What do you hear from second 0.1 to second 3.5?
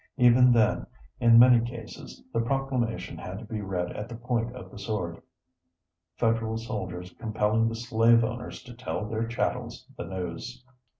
Even then, in many cases, the proclamation had to